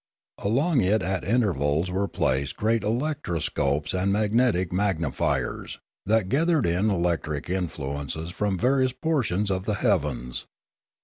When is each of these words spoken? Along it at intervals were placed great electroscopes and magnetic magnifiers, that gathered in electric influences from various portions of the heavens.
Along 0.39 0.81
it 0.81 1.03
at 1.03 1.23
intervals 1.23 1.91
were 1.91 2.07
placed 2.07 2.57
great 2.57 2.81
electroscopes 2.81 3.93
and 3.93 4.11
magnetic 4.11 4.73
magnifiers, 4.73 5.77
that 6.07 6.27
gathered 6.27 6.65
in 6.65 6.89
electric 6.89 7.51
influences 7.51 8.31
from 8.31 8.57
various 8.57 8.93
portions 8.93 9.51
of 9.51 9.65
the 9.65 9.75
heavens. 9.75 10.47